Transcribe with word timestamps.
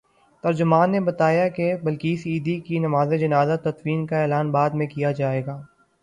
ترجمان 0.43 0.91
نے 0.91 0.99
بتایا 0.99 1.47
کہ 1.47 1.73
بلقیس 1.83 2.21
ایدھی 2.25 2.59
کی 2.59 2.79
نمازجنازہ 2.79 3.51
اورتدفین 3.51 4.05
کا 4.07 4.21
اعلان 4.21 4.51
بعد 4.51 4.69
میں 4.69 4.87
کیا 4.87 5.11
جائے 5.11 5.45
گا۔ 5.45 5.61